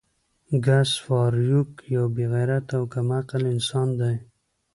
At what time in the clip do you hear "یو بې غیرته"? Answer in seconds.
1.95-2.73